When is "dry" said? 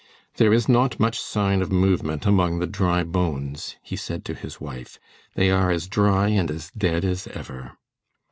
2.65-3.03, 5.87-6.29